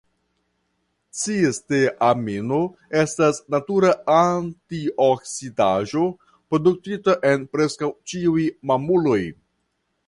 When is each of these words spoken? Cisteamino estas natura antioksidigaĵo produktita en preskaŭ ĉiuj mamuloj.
Cisteamino 1.17 2.57
estas 3.01 3.41
natura 3.57 3.93
antioksidigaĵo 4.15 6.09
produktita 6.31 7.19
en 7.33 7.49
preskaŭ 7.57 7.93
ĉiuj 8.13 8.51
mamuloj. 8.73 9.23